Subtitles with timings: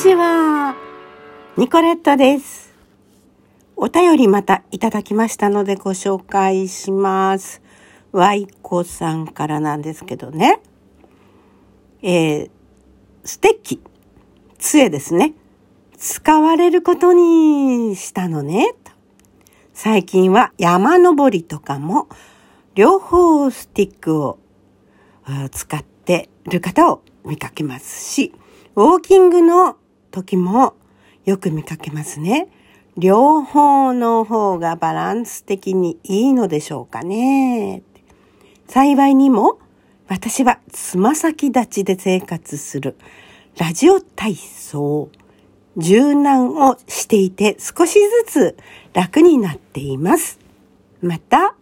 [0.00, 0.76] ちは。
[1.56, 2.72] ニコレットです。
[3.74, 7.60] お便りまたいただきましたのでご紹介します。
[8.12, 10.60] ワイコさんからなんですけどね。
[12.02, 12.50] えー、
[13.24, 13.82] ステッキ、
[14.60, 15.34] 杖ですね。
[15.96, 18.76] 使われることにしたのね。
[19.74, 22.08] 最近は山登りとかも
[22.76, 24.38] 両方スティックを
[25.50, 28.32] 使ってる方を見かけますし、
[28.76, 29.76] ウォーキングの
[30.10, 30.74] 時も
[31.24, 32.48] よく見かけますね。
[32.96, 37.82] 両方の方がバランス的にいいのでしょうかね。
[38.66, 39.58] 幸いにも
[40.08, 42.96] 私はつま先立ちで生活する
[43.58, 45.10] ラジオ体操、
[45.76, 48.56] 柔軟をしていて少しずつ
[48.94, 50.38] 楽になっています。
[51.02, 51.54] また、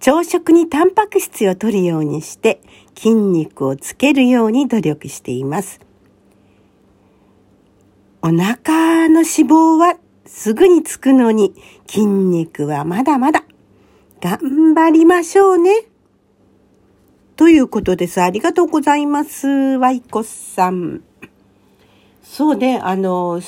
[0.00, 2.60] 朝食にタンパク質を摂るようにして
[2.96, 5.80] 筋肉をつけるように努力しています。
[8.22, 11.54] お腹の脂肪はすぐにつくのに
[11.86, 13.44] 筋肉はまだまだ
[14.20, 15.84] 頑張りましょうね。
[17.36, 18.20] ということです。
[18.22, 19.46] ありがとうございます。
[19.46, 21.02] ワイコさん。
[22.22, 23.40] そうね、あの、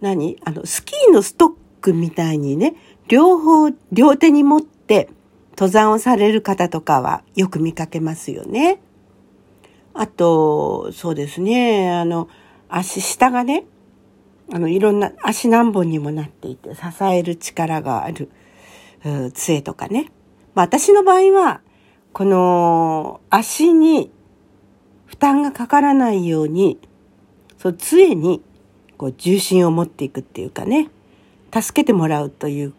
[0.00, 0.38] 何？
[0.44, 2.76] あの、スキーのストックみたいにね、
[3.08, 5.08] 両方、両手に持って
[5.52, 8.80] 登山をされる方とかはよく見かけますよね。
[9.94, 12.28] あと、そうですね、あの、
[12.78, 13.64] 足下がね、
[14.52, 18.30] あの、いろんな足何本にもなっていて支える力がある、
[19.34, 20.10] 杖とかね。
[20.54, 21.60] まあ私の場合は、
[22.12, 24.10] この足に
[25.06, 26.78] 負担がかからないように、
[27.58, 28.42] そう杖に
[28.98, 30.90] こう重心を持っていくっていうかね、
[31.52, 32.74] 助けてもらうという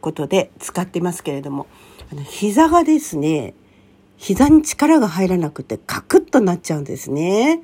[0.00, 1.66] ことで使ってますけれども、
[2.12, 3.54] あの膝がですね、
[4.16, 7.62] 膝に力が入らなくてカクッとなっちゃうんですね。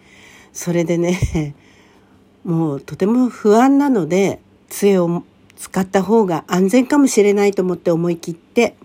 [0.53, 1.55] それでね、
[2.45, 5.25] もうとても不安なので、杖を
[5.57, 8.77] 使った方が安全かもしれないと思って思い切って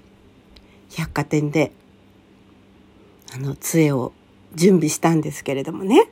[0.92, 1.72] 百貨店で
[3.34, 4.12] あの杖を
[4.56, 6.10] 準備したんですけれどもね。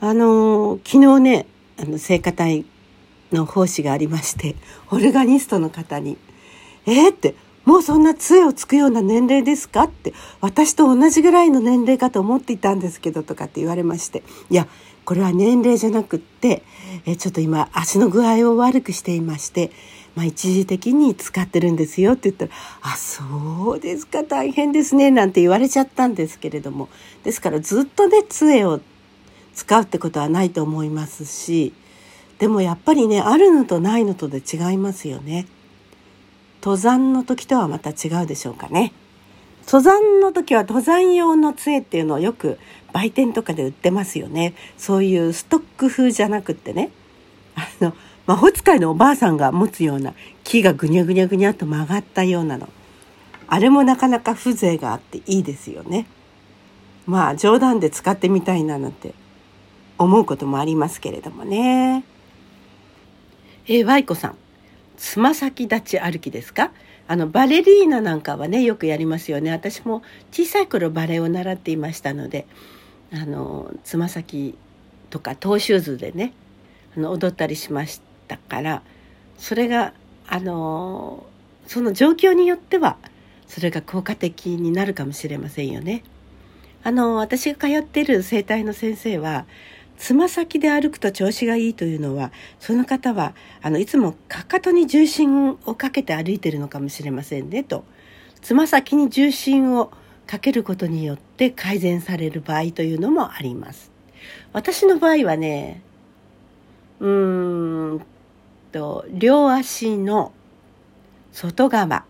[0.00, 1.46] あの昨日ね
[1.78, 2.66] あの聖歌隊
[3.32, 4.54] の奉仕がありまして
[4.90, 6.18] オルガニストの方に
[6.86, 7.34] 「えー、って
[7.64, 14.66] もうそんな杖をつくような年齢ですか?」って私と同じぐらいの年齢かと思っていたんですけどとかって言われましていや
[15.04, 16.62] これは年齢じゃなくって
[17.06, 19.70] えちょっと今足の具合を悪くしていまして
[20.14, 22.52] まあ、一時的に使ってるんですよって言ったら
[22.82, 26.88] 「あそうですか大変ですね」なんて言われちゃったんですけれども
[27.24, 28.80] ですからずっとね杖を
[29.54, 31.72] 使うってことはないと思いますし
[32.38, 35.46] でもやっぱりねあるのとないのとで違いますよね。
[36.64, 38.94] 登山の時とはまた違うでしょうかね。
[39.66, 42.58] 登山の時は登山用の杖っていうのをよく
[42.94, 44.54] 売店とかで売ってますよね。
[44.78, 46.90] そういうストック風じゃなくってね。
[47.54, 47.92] あの
[48.24, 52.70] 魔法使いのおばあさんが持つような木がぐにゃぐにゃぐにゃと曲がったようなの。
[53.46, 56.06] あれもなかなか風情があっていいですよね。
[57.06, 59.12] まあ冗談で使ってみたいななんて
[59.98, 62.04] 思うこともありますけれどもね。
[63.66, 64.38] えー、ワイコさん、
[65.04, 66.72] つま先立ち歩きですか？
[67.06, 72.46] あのバレリーナなんかはねよくやりますよね私も小さい頃バレエを習っていましたので
[73.12, 74.56] あのつま先
[75.10, 76.32] とかトーシューズでね
[76.96, 78.82] あの踊ったりしましたから
[79.36, 79.92] それが
[80.26, 81.26] あの
[81.66, 82.96] その状況によっては
[83.46, 86.02] それが効果的になるかもしれませんよね。
[86.82, 89.44] あの私が通っている整体の先生は
[89.96, 97.84] つま先で歩くと調子がいいというのはその方はあのいつもかかとに重心をかけて歩いてるのかもしれませんねと
[98.42, 99.90] つま先に重心を
[100.26, 103.90] かけることによって改善される場合というのもあります。
[104.52, 105.82] 私の場合はね
[107.00, 108.06] うーん
[108.72, 110.32] と両足の
[111.32, 112.04] 外側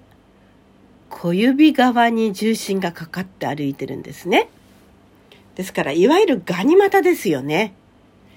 [1.10, 4.48] 小指側に重心がかかって歩いてるんですね。
[5.54, 7.74] ですからいわゆるガニ股ですよね。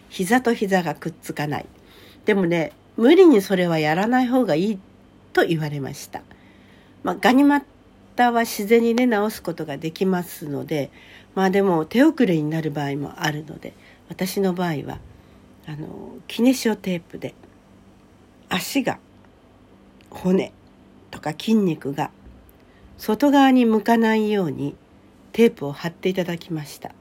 [0.09, 1.65] 膝と膝がくっつかない。
[2.25, 4.79] でもね無理にそれはやらない方がいい
[5.33, 6.21] と言われました。
[7.03, 10.91] まあ、ガニ股は自然にね治すことができますので
[11.35, 13.73] まあでも手遅れになる場合もあるので
[14.09, 14.99] 私の場合は
[15.67, 17.33] あのキネシオテープで
[18.49, 18.99] 足が
[20.09, 20.51] 骨
[21.11, 22.11] とか筋肉が
[22.97, 24.75] 外側に向かないように
[25.31, 26.91] テープを貼っていただきました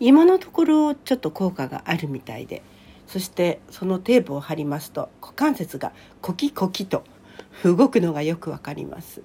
[0.00, 2.62] 今のところちょっと効果があるみたいで。
[3.06, 7.04] そしてそのテープを貼りますと股関節がコキコキと
[7.62, 9.22] 動くのがよくわかります。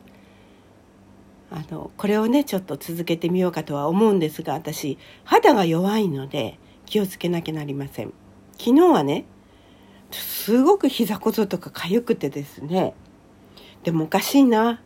[1.49, 8.13] あのこれをねちょっと続けてみようかとは思うんですが私肌が弱いので気をつけなきゃなりません。
[8.59, 9.25] 昨日はね
[10.11, 12.93] すごく膝小僧とか痒くてですね。
[13.83, 14.79] でもおかしいな。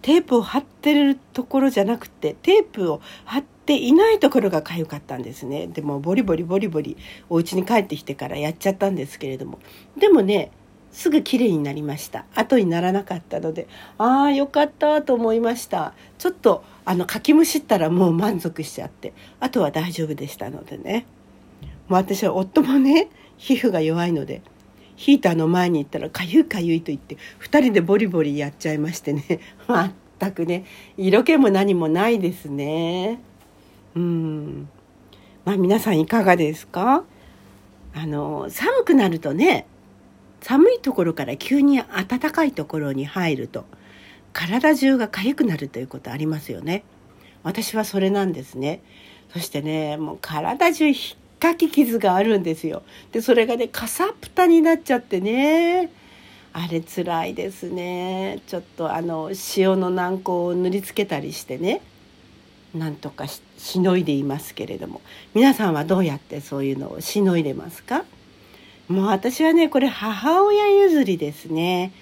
[0.00, 5.68] テープを貼ってるところじゃなくてテープを貼っていないところが痒かったんですね。
[5.68, 6.96] でもボリボリボリボリ
[7.28, 9.60] お家に帰ってきてからやっちゃったんですけれども。
[9.96, 10.50] でもね
[10.90, 12.24] すぐ綺麗になりました。
[12.34, 15.94] 後にならなかったのでああよかったと思いました。
[16.18, 21.06] ちょっとあのかきむしったらもう満足しちゃってあとは大丈夫でしたのでね。
[21.88, 24.42] もう私は夫もね皮膚が弱いので
[24.96, 29.38] ヒーターの前に行ったらかゆいかゆいと言って2人でボリボリやっちゃいましてね。
[30.18, 30.64] 全くね
[30.96, 33.20] 色気も何もないですね。
[33.96, 34.68] うん。
[35.44, 37.04] まあ皆さんいかがですか？
[37.92, 39.66] あの寒くなるとね
[40.40, 43.64] 寒いところから急に暖かいところに入ると
[44.32, 46.84] 体中が痒くなるということありますよね。
[47.42, 48.82] 私はそれなんですね。
[49.32, 52.82] そしてねもう体中ひっかき傷があるんですよ。
[53.12, 55.90] でそれがねかさぷたになっちゃってね
[56.52, 58.40] あれ辛いですね。
[58.46, 61.80] ちょっとあの塩の軟膏を塗りつけたりしてね。
[62.74, 65.00] なんとかしのいでいますけれども。
[65.34, 68.04] 皆さんはどうやってそういうのをしのいでますか？
[68.88, 71.92] もう私はねこれ母親譲りですね。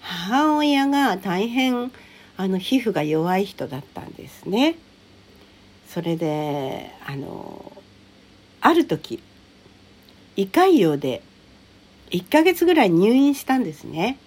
[0.00, 1.90] 母親が大変
[2.36, 4.76] あの皮膚が弱い人だったんですね。
[5.88, 7.72] それであの
[8.60, 9.22] ある時
[10.36, 11.22] 胃潰瘍で
[12.10, 14.18] 1ヶ月ぐらい入院したんですね。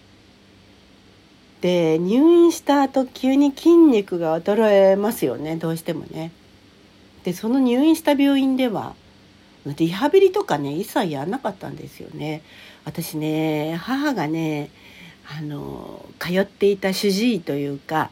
[1.62, 5.56] で入院した後急に筋肉が衰えますよね。
[5.56, 6.32] どうしてもね。
[7.24, 8.96] でその入院した病院では
[9.66, 12.42] リハビリとかね一切やんなかったんですよね。
[12.86, 14.70] 私ね母がね
[15.30, 18.12] あの通っていた主治医というか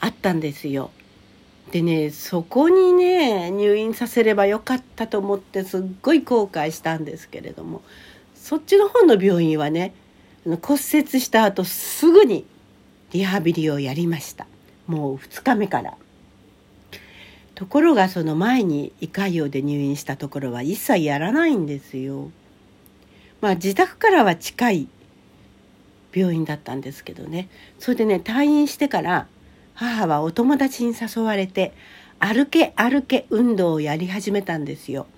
[0.00, 0.90] あったんですよ。
[1.70, 7.82] でねそこにね入院させればよかったと思ってすっごい後悔したんですけれども
[8.34, 9.92] そっちの方の病院はね
[10.44, 12.46] 骨折した後すぐに
[13.12, 14.46] リハビリをやりました
[14.86, 15.96] もう2日目から
[17.58, 22.30] ところがその前に胃潰瘍で入院したところは一切やらないんですよ。
[23.40, 24.88] まあ自宅からは近い
[26.14, 27.48] 病院だったんですけどね
[27.80, 29.26] それでね退院してから
[29.74, 31.72] 母はお友達に誘われて
[32.20, 35.08] 歩け歩け運動をやり始めたんですよ。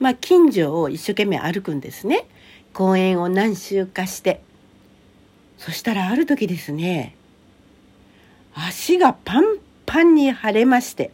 [0.00, 2.26] まあ近所を一生懸命歩くんですね。
[2.74, 4.42] 公園を何周かして。
[5.56, 7.14] そしたらある時ですね
[8.66, 9.44] 足がパン
[9.86, 11.10] パンに腫れまして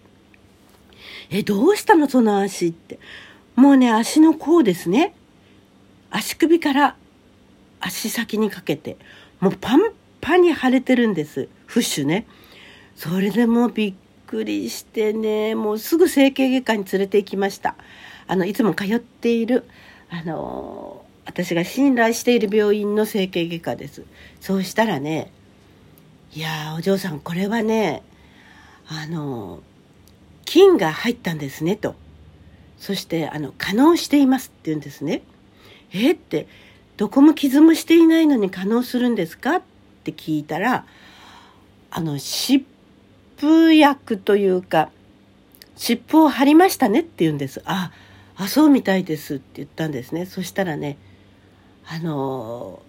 [1.31, 2.99] え、どうしたのその足って。
[3.57, 5.15] もうね、足の甲ですね。
[6.11, 6.97] 足首から
[7.81, 8.97] 足先にかけて、
[9.41, 9.81] もうパン
[10.21, 11.49] パンに腫れてるんです。
[11.67, 12.27] フッシュね。
[12.95, 13.95] それでもうびっ
[14.27, 17.75] くりしてね、もうすぐ整形外科に連れて行きました。
[18.27, 19.65] あの、いつも通っている、
[20.09, 24.05] あの、私が信頼している病院の整形外科です。
[24.41, 25.33] そうしたらね、
[26.35, 28.03] いやお嬢さん、これはね、
[28.89, 29.63] あの、
[30.45, 31.95] 金が入ったんですねと。
[32.79, 35.23] そしてあの可能していますって言うんですね。
[35.93, 36.47] えって
[36.97, 39.63] どこも傷もしていないのに可能するんですかっ
[40.05, 40.87] て聞いたら
[41.91, 42.65] あの湿
[43.39, 44.91] 布薬というか
[45.77, 47.63] 湿布を貼りましたねって言うんです。
[47.65, 47.93] あ
[48.37, 50.27] あそうみたいですって言ったんですね。
[50.27, 50.99] そしたらね
[51.87, 52.83] あの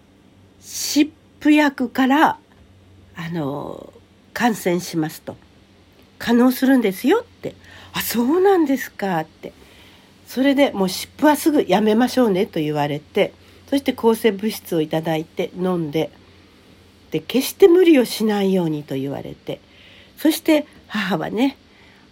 [0.59, 2.39] 湿布薬から
[3.17, 3.91] あの
[4.33, 5.35] 感染しますと
[6.19, 7.55] 可能するんですよって
[7.93, 9.51] あそうなんですかって
[10.27, 13.33] それでもう湿布はすぐやめましょうねと言われて
[13.69, 16.11] そして抗生物質をいただいて飲んで
[17.11, 19.59] で決して無理をしないようにと言われて
[20.17, 21.57] そして母はね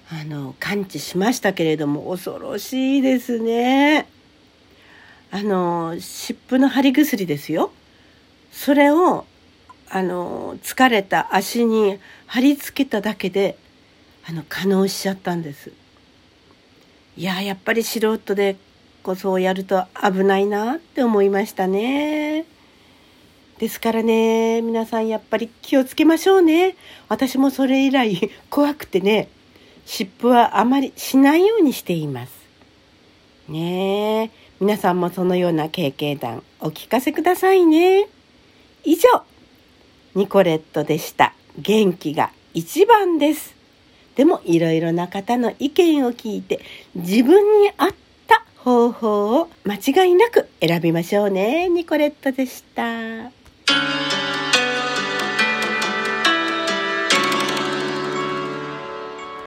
[0.10, 4.08] あの完治しましたけれども恐ろしいですね。
[5.32, 7.72] あの湿布の貼り薬ですよ。
[8.52, 9.26] それを
[9.90, 13.58] あの疲れた足に貼り付けただけで
[14.28, 15.72] あの可能しちゃったんです。
[17.18, 18.58] いややっぱり素人で
[19.04, 22.46] こそやると危ないなって思いましたね。
[23.60, 26.76] ですからね皆さんやっぱり気をつけましょうね。
[27.08, 29.30] 私もそれ以来怖くてね
[29.86, 32.34] 湿布はあまりしないようにしています。
[33.48, 34.32] ねえ。
[34.60, 38.08] 皆さんもそのような経験談お聞かせくださいね。
[38.84, 39.24] 以上。
[40.16, 43.56] ニコレットでした元気が一番です
[44.16, 46.62] でもいろいろな方の意見を聞いて
[46.96, 47.90] 自分に合っ
[48.28, 51.70] た方法を間違いなく選びましょうね。
[51.70, 53.32] ニコレットでした。